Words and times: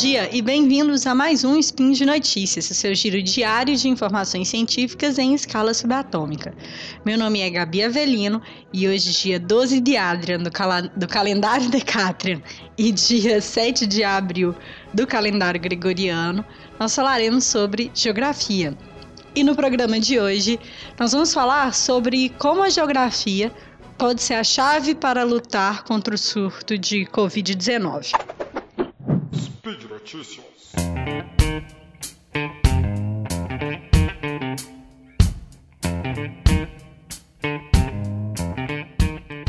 dia 0.00 0.28
e 0.32 0.40
bem-vindos 0.40 1.08
a 1.08 1.14
mais 1.14 1.42
um 1.42 1.58
Spin 1.58 1.90
de 1.90 2.06
Notícias, 2.06 2.70
o 2.70 2.74
seu 2.74 2.94
giro 2.94 3.20
diário 3.20 3.74
de 3.74 3.88
informações 3.88 4.46
científicas 4.46 5.18
em 5.18 5.34
escala 5.34 5.74
subatômica. 5.74 6.54
Meu 7.04 7.18
nome 7.18 7.40
é 7.40 7.50
Gabi 7.50 7.82
Avelino 7.82 8.40
e 8.72 8.86
hoje, 8.86 9.10
dia 9.10 9.40
12 9.40 9.80
de 9.80 9.96
Adrian 9.96 10.38
do, 10.38 10.52
cal 10.52 10.82
do 10.94 11.08
calendário 11.08 11.66
Decatrian 11.68 12.40
e 12.78 12.92
dia 12.92 13.40
7 13.40 13.88
de 13.88 14.04
abril 14.04 14.54
do 14.94 15.04
calendário 15.04 15.60
gregoriano, 15.60 16.44
nós 16.78 16.94
falaremos 16.94 17.42
sobre 17.42 17.90
geografia. 17.92 18.78
E 19.34 19.42
no 19.42 19.56
programa 19.56 19.98
de 19.98 20.20
hoje, 20.20 20.60
nós 20.96 21.10
vamos 21.10 21.34
falar 21.34 21.74
sobre 21.74 22.28
como 22.38 22.62
a 22.62 22.70
geografia 22.70 23.52
pode 23.98 24.22
ser 24.22 24.34
a 24.34 24.44
chave 24.44 24.94
para 24.94 25.24
lutar 25.24 25.82
contra 25.82 26.14
o 26.14 26.18
surto 26.18 26.78
de 26.78 27.04
Covid-19. 27.06 28.37
Notícias. 30.10 30.72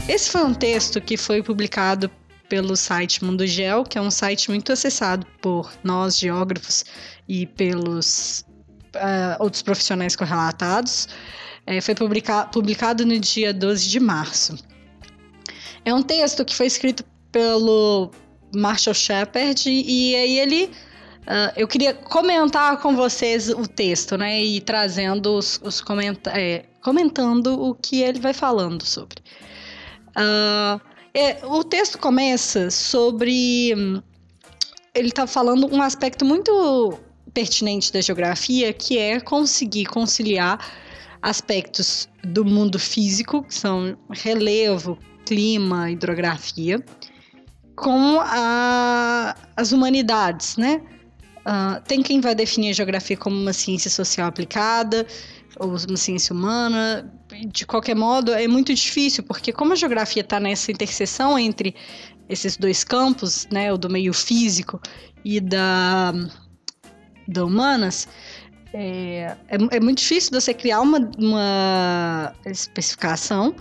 Esse 0.10 0.30
foi 0.30 0.44
um 0.44 0.54
texto 0.54 1.00
que 1.00 1.16
foi 1.16 1.42
publicado 1.42 2.12
pelo 2.50 2.76
site 2.76 3.24
Mundo 3.24 3.48
Geo, 3.48 3.86
que 3.86 3.98
é 3.98 4.02
um 4.02 4.12
site 4.12 4.50
muito 4.50 4.74
acessado 4.74 5.26
por 5.42 5.72
nós 5.82 6.20
geógrafos 6.20 6.84
e 7.26 7.46
pelos 7.46 8.44
uh, 8.96 9.42
outros 9.42 9.62
profissionais 9.62 10.14
correlatados. 10.14 11.08
É, 11.66 11.80
foi 11.80 11.96
publica 11.96 12.46
publicado 12.48 13.06
no 13.06 13.18
dia 13.18 13.54
12 13.54 13.88
de 13.88 14.00
março. 14.02 14.58
É 15.86 15.94
um 15.94 16.04
texto 16.04 16.44
que 16.44 16.54
foi 16.54 16.66
escrito 16.66 17.06
pelo 17.32 18.12
Marshall 18.56 18.94
Shepard 18.94 19.70
e 19.70 20.16
aí 20.16 20.40
ele 20.40 20.66
uh, 20.66 21.54
eu 21.56 21.68
queria 21.68 21.94
comentar 21.94 22.78
com 22.82 22.96
vocês 22.96 23.50
o 23.50 23.68
texto, 23.68 24.18
né, 24.18 24.42
e 24.42 24.62
trazendo 24.62 25.36
os, 25.36 25.60
os 25.64 25.82
comenta 25.82 26.32
é, 26.32 26.66
comentando 26.82 27.62
o 27.62 27.76
que 27.76 28.02
ele 28.02 28.20
vai 28.20 28.34
falando 28.34 28.86
sobre. 28.86 29.18
Uh, 30.10 30.82
é, 31.14 31.46
o 31.46 31.64
texto 31.64 31.98
começa 31.98 32.70
sobre 32.70 33.74
ele 34.94 35.10
está 35.10 35.28
falando 35.28 35.74
um 35.74 35.82
aspecto 35.82 36.26
muito 36.26 37.00
pertinente 37.34 37.94
da 37.94 38.02
geografia, 38.02 38.74
que 38.74 38.98
é 38.98 39.20
conseguir 39.20 39.86
conciliar 39.86 40.60
aspectos 41.22 42.10
do 42.24 42.44
mundo 42.44 42.80
físico, 42.80 43.44
que 43.44 43.54
são 43.54 43.98
relevo, 44.10 44.98
clima, 45.26 45.92
hidrografia, 45.92 46.84
com 47.80 48.20
a, 48.22 49.36
as 49.56 49.72
humanidades, 49.72 50.58
né? 50.58 50.82
Uh, 51.40 51.82
tem 51.88 52.04
quem 52.04 52.20
vai 52.20 52.36
definir 52.36 52.72
a 52.72 52.74
geografia 52.74 53.16
como 53.18 53.36
uma 53.36 53.54
ciência 53.54 53.90
social 53.90 54.28
aplicada 54.28 55.08
ou 55.58 55.70
uma 55.70 55.98
ciência 55.98 56.34
humana. 56.34 57.12
De 57.48 57.66
qualquer 57.66 57.96
modo, 57.96 58.34
é 58.34 58.48
muito 58.48 58.74
difícil, 58.74 59.24
porque 59.24 59.52
como 59.54 59.74
a 59.74 59.76
geografia 59.76 60.22
está 60.22 60.40
nessa 60.40 60.72
interseção 60.72 61.40
entre 61.40 61.74
esses 62.28 62.58
dois 62.58 62.84
campos, 62.84 63.48
né, 63.52 63.72
o 63.72 63.78
do 63.78 63.90
meio 63.90 64.14
físico 64.14 64.80
e 65.24 65.40
da, 65.40 66.14
da 67.28 67.46
humanas, 67.46 68.08
é, 68.74 69.36
é, 69.48 69.58
é, 69.72 69.80
muito 69.80 70.00
difícil 70.00 70.32
você 70.32 70.54
criar 70.54 70.82
uma, 70.82 71.10
uma 71.18 72.34
especificação, 72.46 73.56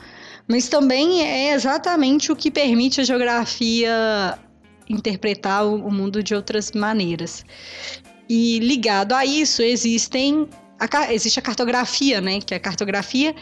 mas 0.48 0.68
também 0.68 1.22
é 1.22 1.52
exatamente 1.52 2.32
o 2.32 2.36
que 2.36 2.50
permite 2.50 3.00
a 3.00 3.04
geografia 3.04 4.38
interpretar 4.88 5.66
o, 5.66 5.90
mundo 5.90 6.22
de 6.22 6.34
outras 6.34 6.72
maneiras. 6.72 7.44
E 8.28 8.58
ligado 8.60 9.12
a 9.14 9.24
isso, 9.24 9.60
existem 9.60 10.48
a, 10.78 11.12
existe 11.12 11.38
a 11.38 11.42
cartografia, 11.42 12.20
né? 12.20 12.40
Que 12.40 12.54
a 12.54 12.60
cartografia 12.60 13.34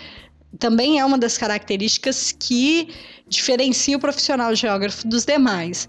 também 0.59 0.99
é 0.99 1.05
uma 1.05 1.19
das 1.19 1.39
características 1.39 2.33
que 2.33 2.89
diferencia 3.28 3.97
o 3.97 4.00
profissional 4.00 4.55
geógrafo 4.55 5.06
dos 5.06 5.25
demais. 5.25 5.89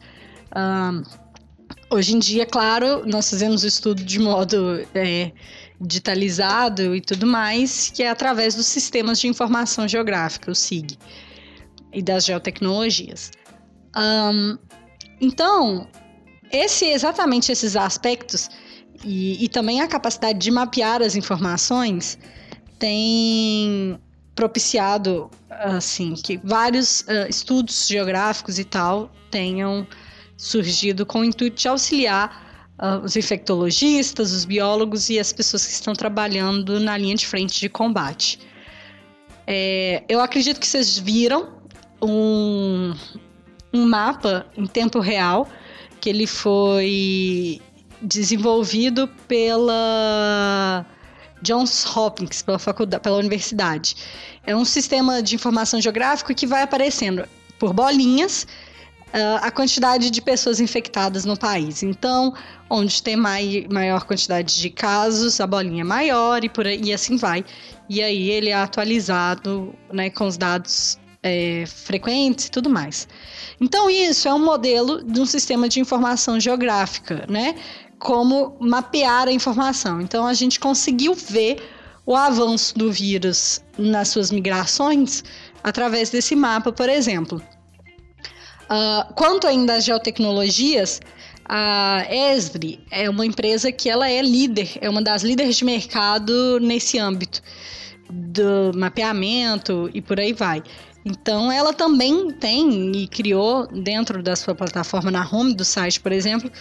Um, 0.56 1.04
hoje 1.90 2.16
em 2.16 2.20
dia, 2.20 2.46
claro, 2.46 3.04
nós 3.06 3.30
fazemos 3.30 3.64
o 3.64 3.68
estudo 3.68 4.04
de 4.04 4.20
modo 4.20 4.86
é, 4.94 5.32
digitalizado 5.80 6.96
e 6.96 7.02
tudo 7.02 7.28
mais, 7.28 7.90
que 7.90 8.04
é 8.04 8.10
através 8.10 8.56
dos 8.56 8.66
sistemas 8.66 9.20
de 9.20 9.28
informação 9.28 9.88
geográfica, 9.88 10.52
o 10.52 10.56
SIG, 10.56 10.98
e 11.94 12.02
das 12.02 12.26
geotecnologias. 12.26 13.32
Um, 13.96 14.58
então, 15.22 15.88
esse, 16.52 16.86
exatamente 16.86 17.52
esses 17.52 17.76
aspectos 17.76 18.50
e, 19.04 19.44
e, 19.44 19.50
também 19.50 19.82
a 19.82 19.88
capacidade 19.88 20.40
de 20.40 20.50
mapear 20.50 21.02
as 21.02 21.16
informações 21.16 22.18
tem 22.80 24.00
propiciado 24.34 25.30
assim 25.50 26.14
que 26.14 26.38
vários 26.44 27.02
uh, 27.02 27.28
estudos 27.30 27.88
geográficos 27.88 28.58
e 28.60 28.64
tal 28.64 29.12
tenham 29.30 29.88
surgido 30.36 31.06
com 31.06 31.20
o 31.20 31.24
intuito 31.24 31.58
de 31.58 31.68
auxiliar 31.68 32.47
uh, 32.80 33.04
os 33.04 33.16
infectologistas, 33.16 34.32
os 34.32 34.46
biólogos 34.46 35.10
e 35.10 35.20
as 35.20 35.32
pessoas 35.32 35.66
que 35.66 35.74
estão 35.74 35.94
trabalhando 35.94 36.80
na 36.80 36.98
linha 36.98 37.16
de 37.16 37.26
frente 37.26 37.60
de 37.60 37.70
combate. 37.70 38.40
É, 39.46 40.04
eu 40.10 40.20
acredito 40.20 40.60
que 40.60 40.68
vocês 40.68 40.98
viram 40.98 41.54
um, 42.02 42.94
um 43.74 43.86
mapa 43.88 44.46
em 44.58 44.66
tempo 44.66 45.00
real 45.00 45.48
que 46.02 46.10
ele 46.10 46.28
foi 46.28 47.62
desenvolvido 48.02 49.08
pela 49.28 50.86
Johns 51.42 51.86
Hopkins, 51.96 52.42
pela 52.42 52.60
faculdade, 52.60 53.02
pela 53.02 53.18
universidade. 53.18 53.96
É 54.46 54.56
um 54.56 54.66
sistema 54.66 55.22
de 55.22 55.36
informação 55.36 55.82
geográfico 55.82 56.34
que 56.36 56.46
vai 56.46 56.62
aparecendo 56.62 57.28
por 57.58 57.74
bolinhas 57.74 58.46
uh, 59.14 59.40
a 59.42 59.52
quantidade 59.52 60.10
de 60.10 60.22
pessoas 60.22 60.60
infectadas 60.60 61.26
no 61.26 61.38
país. 61.38 61.84
Então, 61.84 62.34
onde 62.70 63.02
tem 63.02 63.16
mai, 63.16 63.66
maior 63.72 64.04
quantidade 64.06 64.60
de 64.60 64.70
casos, 64.70 65.40
a 65.40 65.48
bolinha 65.48 65.82
é 65.82 65.84
maior 65.84 66.44
e, 66.44 66.50
por 66.50 66.66
e 66.66 66.94
assim 66.94 67.18
vai. 67.18 67.44
E 67.90 68.02
aí 68.02 68.30
ele 68.30 68.50
é 68.50 68.56
atualizado 68.56 69.74
né, 69.92 70.10
com 70.10 70.26
os 70.26 70.38
dados 70.38 71.00
é, 71.24 71.66
frequentes 71.66 72.46
e 72.46 72.52
tudo 72.52 72.70
mais. 72.70 73.08
Então, 73.60 73.90
isso 73.90 74.28
é 74.28 74.34
um 74.34 74.44
modelo 74.44 75.04
de 75.04 75.20
um 75.20 75.26
sistema 75.26 75.68
de 75.68 75.80
informação 75.80 76.40
geográfica, 76.40 77.26
né? 77.28 77.56
Como 77.98 78.56
mapear 78.60 79.28
a 79.28 79.32
informação. 79.32 80.00
Então, 80.02 80.28
a 80.28 80.34
gente 80.34 80.60
conseguiu 80.60 81.14
ver 81.16 81.58
o 82.06 82.16
avanço 82.16 82.78
do 82.78 82.92
vírus 82.92 83.62
nas 83.78 84.10
suas 84.10 84.32
migrações 84.32 85.24
através 85.64 86.10
desse 86.10 86.36
mapa, 86.36 86.72
por 86.72 86.88
exemplo. 86.88 87.42
Uh, 88.70 89.14
quanto 89.14 89.48
ainda 89.48 89.76
às 89.76 89.86
geotecnologias, 89.86 91.00
a 91.48 92.06
Esri 92.10 92.80
é 92.92 93.10
uma 93.10 93.26
empresa 93.26 93.72
que 93.72 93.90
ela 93.90 94.10
é 94.10 94.22
líder, 94.22 94.78
é 94.82 94.90
uma 94.90 95.02
das 95.02 95.24
líderes 95.24 95.56
de 95.56 95.66
mercado 95.66 96.60
nesse 96.60 97.00
âmbito 97.00 97.42
do 98.10 98.72
mapeamento 98.76 99.90
e 99.94 100.02
por 100.02 100.20
aí 100.20 100.34
vai. 100.34 100.62
Então, 101.06 101.50
ela 101.50 101.74
também 101.74 102.32
tem 102.32 102.92
e 102.94 103.08
criou 103.08 103.66
dentro 103.68 104.22
da 104.22 104.36
sua 104.36 104.54
plataforma 104.54 105.10
na 105.10 105.26
home 105.26 105.54
do 105.54 105.64
site, 105.64 106.02
por 106.02 106.12
exemplo, 106.12 106.52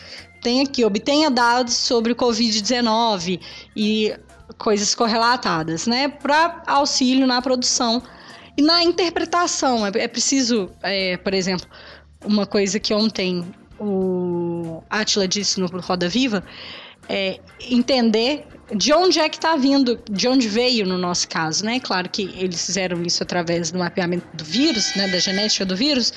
tem 0.41 0.63
aqui 0.63 0.85
obtenha 0.85 1.29
dados 1.29 1.75
sobre 1.75 2.13
o 2.13 2.17
COVID-19 2.17 3.41
e 3.75 4.15
coisas 4.57 4.95
correlatadas, 4.95 5.89
né, 5.89 6.07
para 6.07 6.63
auxílio 6.65 7.27
na 7.27 7.43
produção 7.43 8.01
e 8.57 8.63
na 8.63 8.83
interpretação. 8.83 9.87
É, 9.87 9.91
é 9.95 10.09
preciso, 10.09 10.71
é, 10.83 11.17
por 11.17 11.35
exemplo, 11.35 11.67
uma 12.25 12.47
coisa 12.47 12.81
que 12.81 12.95
ontem 12.95 13.45
o 13.79 14.83
Atila 14.89 15.29
disse 15.29 15.61
no 15.61 15.67
Roda 15.67 16.09
Viva, 16.09 16.43
é 17.09 17.39
entender 17.71 18.47
de 18.75 18.93
onde 18.93 19.21
é 19.21 19.29
que 19.29 19.37
está 19.37 19.55
vindo, 19.55 20.01
de 20.11 20.27
onde 20.27 20.49
veio 20.49 20.87
no 20.87 20.99
nosso 20.99 21.29
caso, 21.29 21.65
né? 21.65 21.79
Claro 21.79 22.09
que 22.09 22.23
eles 22.37 22.67
fizeram 22.67 23.01
isso 23.03 23.23
através 23.23 23.71
do 23.71 23.79
mapeamento 23.79 24.27
do 24.35 24.45
vírus, 24.45 24.93
né, 24.97 25.07
da 25.09 25.19
genética 25.19 25.65
do 25.65 25.77
vírus, 25.77 26.13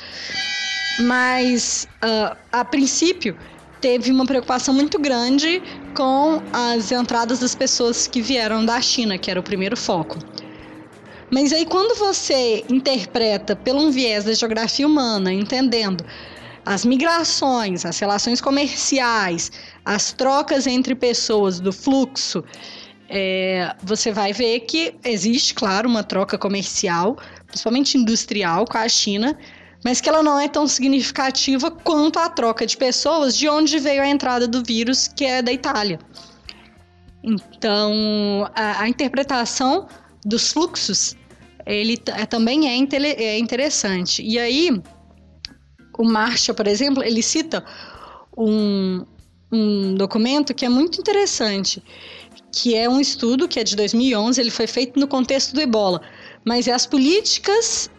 mas 1.01 1.87
uh, 2.03 2.35
a 2.51 2.65
princípio 2.65 3.37
teve 3.79 4.11
uma 4.11 4.25
preocupação 4.25 4.73
muito 4.73 4.99
grande 4.99 5.61
com 5.95 6.41
as 6.51 6.91
entradas 6.91 7.39
das 7.39 7.55
pessoas 7.55 8.07
que 8.07 8.21
vieram 8.21 8.65
da 8.65 8.81
China, 8.81 9.17
que 9.17 9.29
era 9.29 9.39
o 9.39 9.43
primeiro 9.43 9.77
foco. 9.77 10.17
Mas 11.31 11.53
aí 11.53 11.65
quando 11.65 11.97
você 11.97 12.65
interpreta 12.69 13.55
pelo 13.55 13.81
um 13.81 13.91
viés 13.91 14.23
da 14.23 14.33
geografia 14.33 14.87
humana, 14.87 15.31
entendendo 15.31 16.03
as 16.65 16.85
migrações, 16.85 17.85
as 17.85 17.97
relações 17.99 18.41
comerciais, 18.41 19.51
as 19.85 20.11
trocas 20.11 20.67
entre 20.67 20.95
pessoas 20.95 21.59
do 21.59 21.71
fluxo, 21.71 22.43
é, 23.09 23.75
você 23.81 24.11
vai 24.11 24.33
ver 24.33 24.61
que 24.61 24.95
existe, 25.03 25.53
claro, 25.53 25.89
uma 25.89 26.03
troca 26.03 26.37
comercial, 26.37 27.17
principalmente 27.47 27.97
industrial, 27.97 28.65
com 28.65 28.77
a 28.77 28.87
China, 28.87 29.37
mas 29.83 29.99
que 29.99 30.09
ela 30.09 30.21
não 30.21 30.39
é 30.39 30.47
tão 30.47 30.67
significativa 30.67 31.71
quanto 31.71 32.19
a 32.19 32.29
troca 32.29 32.65
de 32.65 32.77
pessoas 32.77 33.35
de 33.35 33.49
onde 33.49 33.79
veio 33.79 34.01
a 34.01 34.07
entrada 34.07 34.47
do 34.47 34.63
vírus, 34.63 35.07
que 35.07 35.25
é 35.25 35.41
da 35.41 35.51
Itália. 35.51 35.99
Então, 37.23 38.49
a, 38.55 38.83
a 38.83 38.89
interpretação 38.89 39.87
dos 40.25 40.51
fluxos 40.51 41.15
ele 41.65 41.97
é, 42.07 42.25
também 42.25 42.67
é, 42.67 43.23
é 43.23 43.37
interessante. 43.37 44.23
E 44.23 44.39
aí, 44.39 44.81
o 45.97 46.03
Marshall, 46.03 46.55
por 46.55 46.67
exemplo, 46.67 47.03
ele 47.03 47.21
cita 47.21 47.63
um, 48.35 49.05
um 49.51 49.93
documento 49.95 50.53
que 50.53 50.65
é 50.65 50.69
muito 50.69 50.99
interessante, 50.99 51.83
que 52.51 52.75
é 52.75 52.89
um 52.89 52.99
estudo 52.99 53.47
que 53.47 53.59
é 53.59 53.63
de 53.63 53.75
2011, 53.75 54.41
ele 54.41 54.49
foi 54.49 54.65
feito 54.65 54.99
no 54.99 55.07
contexto 55.07 55.53
do 55.53 55.61
ebola, 55.61 56.01
mas 56.43 56.67
é 56.67 56.73
as 56.73 56.87
políticas 56.87 57.89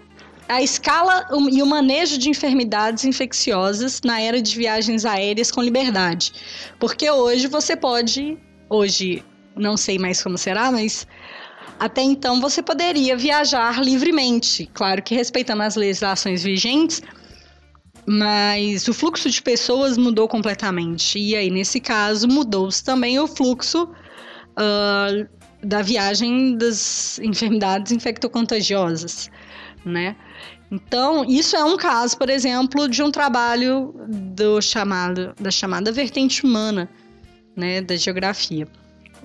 a 0.48 0.60
escala 0.60 1.28
e 1.52 1.62
o 1.62 1.66
manejo 1.66 2.18
de 2.18 2.28
enfermidades 2.28 3.04
infecciosas 3.04 4.00
na 4.04 4.20
era 4.20 4.42
de 4.42 4.56
viagens 4.56 5.04
aéreas 5.04 5.48
com 5.52 5.62
liberdade. 5.62 6.32
Porque 6.80 7.08
hoje 7.08 7.46
você 7.46 7.76
pode, 7.76 8.36
hoje 8.68 9.22
não 9.54 9.76
sei 9.76 9.96
mais 9.96 10.20
como 10.20 10.36
será, 10.36 10.72
mas 10.72 11.06
até 11.80 12.02
então 12.02 12.42
você 12.42 12.62
poderia 12.62 13.16
viajar 13.16 13.82
livremente, 13.82 14.68
claro 14.74 15.02
que 15.02 15.14
respeitando 15.14 15.62
as 15.62 15.76
legislações 15.76 16.42
vigentes, 16.42 17.00
mas 18.06 18.86
o 18.86 18.92
fluxo 18.92 19.30
de 19.30 19.40
pessoas 19.40 19.96
mudou 19.96 20.28
completamente. 20.28 21.18
E 21.18 21.34
aí, 21.34 21.50
nesse 21.50 21.80
caso, 21.80 22.28
mudou-se 22.28 22.84
também 22.84 23.18
o 23.18 23.26
fluxo 23.26 23.84
uh, 23.84 25.28
da 25.66 25.80
viagem 25.80 26.54
das 26.58 27.18
enfermidades 27.20 27.92
infectocontagiosas, 27.92 29.30
né? 29.82 30.16
Então, 30.70 31.24
isso 31.24 31.56
é 31.56 31.64
um 31.64 31.78
caso, 31.78 32.16
por 32.18 32.28
exemplo, 32.28 32.88
de 32.88 33.02
um 33.02 33.10
trabalho 33.10 33.94
do 34.06 34.60
chamado, 34.60 35.32
da 35.40 35.50
chamada 35.50 35.90
vertente 35.90 36.44
humana, 36.44 36.90
né, 37.56 37.80
da 37.80 37.96
geografia, 37.96 38.68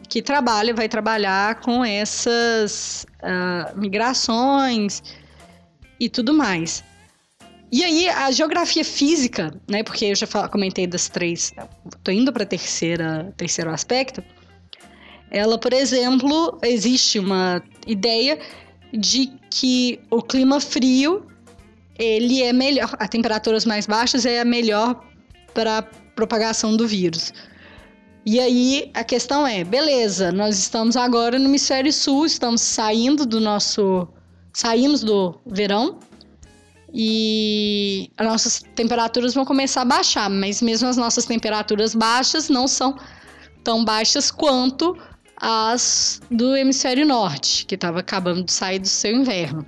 que 0.08 0.22
trabalha, 0.22 0.74
vai 0.74 0.88
trabalhar 0.88 1.56
com 1.62 1.84
essas 1.84 3.06
uh, 3.22 3.78
migrações 3.78 5.02
e 6.00 6.10
tudo 6.10 6.34
mais. 6.34 6.84
E 7.72 7.84
aí, 7.84 8.08
a 8.08 8.32
geografia 8.32 8.86
física, 8.86 9.54
né, 9.68 9.84
porque 9.84 10.06
eu 10.06 10.16
já 10.16 10.28
comentei 10.48 10.88
das 10.88 11.10
três, 11.10 11.52
tô 12.04 12.12
indo 12.12 12.32
para 12.32 12.46
terceira, 12.46 13.34
terceiro 13.36 13.70
aspecto, 13.72 14.24
ela, 15.32 15.58
por 15.58 15.74
exemplo, 15.74 16.58
existe 16.64 17.20
uma 17.20 17.62
ideia 17.86 18.40
de 18.94 19.32
que 19.50 20.00
o 20.10 20.22
clima 20.22 20.62
frio 20.62 21.26
ele 21.98 22.44
é 22.44 22.54
melhor, 22.54 22.96
a 23.00 23.08
temperaturas 23.08 23.66
mais 23.66 23.86
baixas 23.86 24.26
é 24.26 24.40
a 24.40 24.46
melhor 24.46 25.04
para 25.54 25.82
propagação 26.16 26.76
do 26.78 26.88
vírus. 26.88 27.34
E 28.26 28.40
aí 28.40 28.90
a 28.96 29.04
questão 29.04 29.46
é, 29.46 29.64
beleza, 29.64 30.32
nós 30.32 30.58
estamos 30.58 30.98
agora 30.98 31.38
no 31.38 31.46
hemisfério 31.46 31.94
sul, 31.94 32.26
estamos 32.26 32.62
saindo 32.62 33.24
do 33.24 33.40
nosso 33.40 34.08
saímos 34.52 35.04
do 35.04 35.40
verão 35.46 36.00
e 36.92 38.10
as 38.18 38.26
nossas 38.26 38.64
temperaturas 38.74 39.36
vão 39.36 39.46
começar 39.46 39.82
a 39.82 39.86
baixar, 39.86 40.28
mas 40.28 40.60
mesmo 40.62 40.88
as 40.88 40.98
nossas 40.98 41.26
temperaturas 41.26 41.94
baixas 41.94 42.50
não 42.50 42.68
são 42.68 42.98
tão 43.64 43.86
baixas 43.86 44.32
quanto 44.32 44.98
as 45.38 46.20
do 46.32 46.56
hemisfério 46.56 47.06
norte, 47.06 47.66
que 47.66 47.76
estava 47.76 48.00
acabando 48.00 48.44
de 48.44 48.52
sair 48.52 48.80
do 48.80 48.88
seu 48.88 49.16
inverno. 49.16 49.64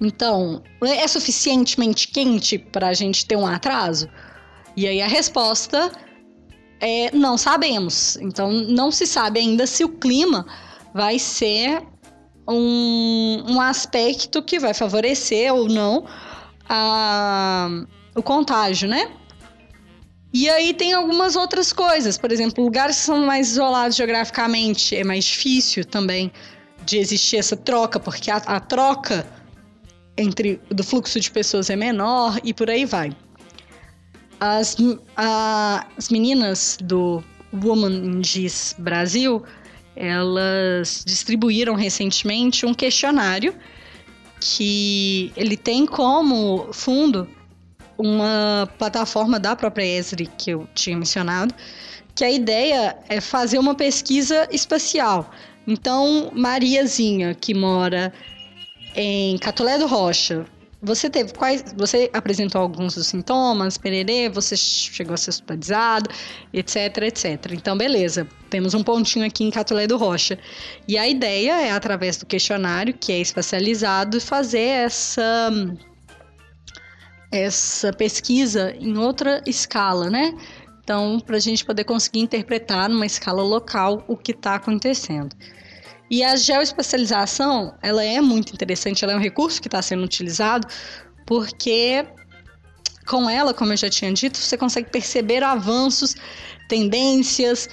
Então, 0.00 0.62
é 0.82 1.06
suficientemente 1.06 2.08
quente 2.08 2.58
para 2.58 2.88
a 2.88 2.94
gente 2.94 3.26
ter 3.26 3.36
um 3.36 3.46
atraso? 3.46 4.08
E 4.74 4.88
aí 4.88 5.02
a 5.02 5.06
resposta 5.06 5.92
é 6.80 7.10
não 7.14 7.36
sabemos. 7.36 8.16
Então, 8.16 8.50
não 8.50 8.90
se 8.90 9.06
sabe 9.06 9.40
ainda 9.40 9.66
se 9.66 9.84
o 9.84 9.88
clima 9.88 10.46
vai 10.94 11.18
ser 11.18 11.82
um, 12.48 13.44
um 13.46 13.60
aspecto 13.60 14.42
que 14.42 14.58
vai 14.58 14.74
favorecer 14.74 15.52
ou 15.54 15.68
não 15.68 16.04
a, 16.68 17.68
o 18.14 18.22
contágio, 18.22 18.88
né? 18.88 19.10
E 20.32 20.48
aí 20.48 20.72
tem 20.72 20.92
algumas 20.92 21.34
outras 21.34 21.72
coisas, 21.72 22.16
por 22.16 22.30
exemplo, 22.30 22.62
lugares 22.62 22.96
que 22.96 23.02
são 23.02 23.26
mais 23.26 23.50
isolados 23.50 23.96
geograficamente 23.96 24.94
é 24.94 25.02
mais 25.02 25.24
difícil 25.24 25.84
também 25.84 26.30
de 26.86 26.98
existir 26.98 27.36
essa 27.36 27.56
troca, 27.56 27.98
porque 27.98 28.30
a, 28.30 28.36
a 28.36 28.60
troca 28.60 29.26
entre 30.16 30.60
do 30.68 30.84
fluxo 30.84 31.18
de 31.18 31.30
pessoas 31.30 31.68
é 31.68 31.76
menor 31.76 32.38
e 32.44 32.54
por 32.54 32.70
aí 32.70 32.84
vai. 32.84 33.14
As, 34.40 34.76
a, 35.16 35.86
as 35.96 36.08
meninas 36.08 36.78
do 36.82 37.22
Woman 37.52 37.92
in 37.92 38.24
Gis 38.24 38.74
Brasil, 38.78 39.42
elas 39.94 41.04
distribuíram 41.06 41.74
recentemente 41.74 42.64
um 42.64 42.72
questionário 42.72 43.54
que 44.40 45.30
ele 45.36 45.56
tem 45.56 45.84
como 45.84 46.72
fundo 46.72 47.28
uma 47.98 48.66
plataforma 48.78 49.38
da 49.38 49.54
própria 49.54 49.84
Esri 49.84 50.26
que 50.38 50.50
eu 50.50 50.66
tinha 50.74 50.96
mencionado, 50.96 51.54
que 52.14 52.24
a 52.24 52.30
ideia 52.30 52.96
é 53.08 53.20
fazer 53.20 53.58
uma 53.58 53.74
pesquisa 53.74 54.48
espacial. 54.50 55.30
Então, 55.66 56.30
Mariazinha, 56.34 57.34
que 57.34 57.52
mora 57.52 58.12
em 58.96 59.36
Catolé 59.38 59.78
do 59.78 59.86
Rocha, 59.86 60.46
você 60.82 61.10
teve 61.10 61.32
quais. 61.34 61.62
Você 61.76 62.10
apresentou 62.12 62.60
alguns 62.60 62.94
dos 62.94 63.06
sintomas, 63.06 63.76
pererê, 63.76 64.28
você 64.28 64.56
chegou 64.56 65.14
a 65.14 65.16
ser 65.16 65.30
hospitalizado, 65.30 66.08
etc, 66.52 66.96
etc. 67.02 67.52
Então, 67.52 67.76
beleza. 67.76 68.26
Temos 68.48 68.72
um 68.72 68.82
pontinho 68.82 69.26
aqui 69.26 69.44
em 69.44 69.50
Catolé 69.50 69.86
do 69.86 69.96
Rocha. 69.96 70.38
E 70.88 70.96
a 70.96 71.06
ideia 71.06 71.60
é, 71.60 71.70
através 71.70 72.16
do 72.16 72.26
questionário, 72.26 72.94
que 72.94 73.12
é 73.12 73.18
especializado, 73.20 74.20
fazer 74.20 74.58
essa 74.60 75.50
essa 77.32 77.92
pesquisa 77.92 78.74
em 78.80 78.98
outra 78.98 79.40
escala, 79.46 80.10
né? 80.10 80.34
Então, 80.82 81.20
para 81.20 81.36
a 81.36 81.40
gente 81.40 81.64
poder 81.64 81.84
conseguir 81.84 82.18
interpretar 82.18 82.88
numa 82.88 83.06
escala 83.06 83.42
local 83.42 84.02
o 84.08 84.16
que 84.16 84.32
está 84.32 84.56
acontecendo. 84.56 85.36
E 86.10 86.24
a 86.24 86.34
geoespecialização, 86.34 87.74
ela 87.80 88.04
é 88.04 88.20
muito 88.20 88.52
interessante, 88.52 89.04
ela 89.04 89.12
é 89.12 89.16
um 89.16 89.20
recurso 89.20 89.60
que 89.60 89.68
está 89.68 89.80
sendo 89.80 90.02
utilizado 90.02 90.66
porque 91.24 92.04
com 93.06 93.30
ela, 93.30 93.54
como 93.54 93.72
eu 93.72 93.76
já 93.76 93.88
tinha 93.88 94.12
dito, 94.12 94.36
você 94.36 94.56
consegue 94.56 94.90
perceber 94.90 95.42
avanços, 95.42 96.16
tendências 96.68 97.68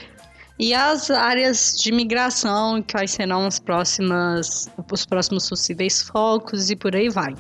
e 0.60 0.74
as 0.74 1.10
áreas 1.10 1.76
de 1.78 1.92
migração, 1.92 2.84
quais 2.84 3.12
serão 3.12 3.46
as 3.46 3.60
próximas, 3.60 4.70
os 4.92 5.06
próximos 5.06 5.50
possíveis 5.50 6.04
focos 6.04 6.70
e 6.70 6.76
por 6.76 6.96
aí 6.96 7.10
vai. 7.10 7.34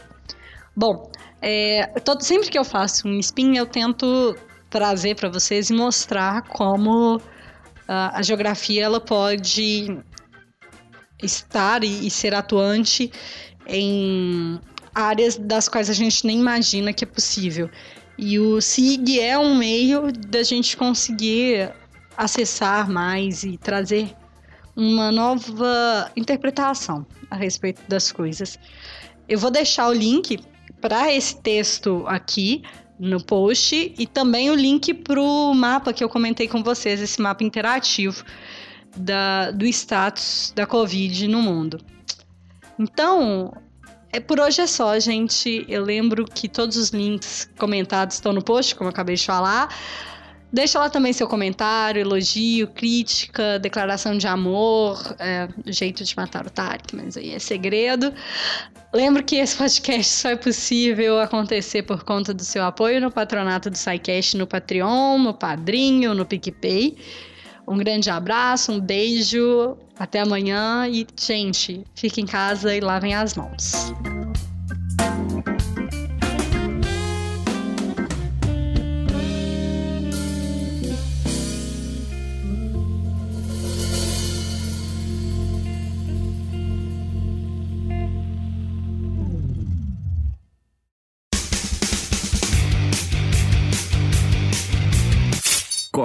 Bom, 0.75 1.11
é, 1.41 1.87
todo, 2.03 2.23
sempre 2.23 2.49
que 2.49 2.57
eu 2.57 2.63
faço 2.63 3.07
um 3.07 3.19
spin, 3.19 3.55
eu 3.55 3.65
tento 3.65 4.35
trazer 4.69 5.15
para 5.15 5.29
vocês 5.29 5.69
e 5.69 5.73
mostrar 5.73 6.43
como 6.43 7.17
uh, 7.17 7.21
a 7.87 8.21
geografia 8.21 8.83
ela 8.83 8.99
pode 8.99 9.87
estar 11.21 11.83
e, 11.83 12.07
e 12.07 12.09
ser 12.09 12.33
atuante 12.33 13.11
em 13.67 14.59
áreas 14.93 15.35
das 15.35 15.67
quais 15.67 15.89
a 15.89 15.93
gente 15.93 16.25
nem 16.25 16.39
imagina 16.39 16.93
que 16.93 17.03
é 17.03 17.07
possível. 17.07 17.69
E 18.17 18.39
o 18.39 18.59
SIG 18.59 19.19
é 19.19 19.37
um 19.37 19.55
meio 19.55 20.11
da 20.11 20.41
gente 20.41 20.75
conseguir 20.75 21.71
acessar 22.17 22.89
mais 22.89 23.43
e 23.43 23.57
trazer 23.57 24.15
uma 24.75 25.11
nova 25.11 26.11
interpretação 26.15 27.05
a 27.29 27.35
respeito 27.35 27.81
das 27.87 28.11
coisas. 28.11 28.57
Eu 29.29 29.37
vou 29.37 29.51
deixar 29.51 29.87
o 29.87 29.93
link 29.93 30.39
para 30.81 31.13
esse 31.13 31.35
texto 31.37 32.03
aqui 32.07 32.63
no 32.99 33.23
post 33.23 33.93
e 33.97 34.07
também 34.07 34.49
o 34.49 34.55
link 34.55 34.93
para 34.93 35.21
o 35.21 35.53
mapa 35.53 35.93
que 35.93 36.03
eu 36.03 36.09
comentei 36.09 36.47
com 36.47 36.63
vocês, 36.63 36.99
esse 36.99 37.21
mapa 37.21 37.43
interativo 37.43 38.23
da, 38.97 39.51
do 39.51 39.65
status 39.65 40.51
da 40.55 40.65
Covid 40.65 41.27
no 41.27 41.41
mundo. 41.41 41.79
Então, 42.79 43.53
é 44.11 44.19
por 44.19 44.39
hoje 44.39 44.61
é 44.61 44.67
só, 44.67 44.99
gente. 44.99 45.65
Eu 45.67 45.83
lembro 45.83 46.25
que 46.25 46.47
todos 46.47 46.77
os 46.77 46.89
links 46.89 47.49
comentados 47.57 48.15
estão 48.15 48.33
no 48.33 48.41
post, 48.41 48.75
como 48.75 48.87
eu 48.87 48.91
acabei 48.91 49.15
de 49.15 49.25
falar. 49.25 49.73
Deixa 50.51 50.79
lá 50.79 50.89
também 50.89 51.11
seu 51.11 51.27
comentário, 51.27 51.99
elogio, 51.99 52.67
crítica, 52.69 53.59
declaração 53.59 54.17
de 54.17 54.25
amor, 54.27 54.97
é, 55.19 55.49
jeito 55.65 56.05
de 56.05 56.15
matar 56.15 56.47
o 56.47 56.49
Tarek, 56.49 56.95
mas 56.95 57.17
aí 57.17 57.33
é 57.33 57.39
segredo. 57.39 58.13
Lembro 58.93 59.21
que 59.23 59.35
esse 59.35 59.57
podcast 59.57 60.13
só 60.13 60.29
é 60.29 60.35
possível 60.37 61.19
acontecer 61.19 61.83
por 61.83 62.05
conta 62.05 62.33
do 62.33 62.43
seu 62.45 62.63
apoio 62.63 63.01
no 63.01 63.11
patronato 63.11 63.69
do 63.69 63.77
SciCast 63.77 64.37
no 64.37 64.47
Patreon, 64.47 65.17
no 65.17 65.33
Padrinho, 65.33 66.13
no 66.13 66.25
PicPay. 66.25 66.95
Um 67.67 67.77
grande 67.77 68.09
abraço, 68.09 68.71
um 68.71 68.79
beijo, 68.79 69.77
até 69.99 70.21
amanhã 70.21 70.87
e, 70.87 71.05
gente, 71.19 71.83
fique 71.93 72.21
em 72.21 72.25
casa 72.25 72.73
e 72.73 72.79
lavem 72.79 73.13
as 73.13 73.35
mãos. 73.35 73.93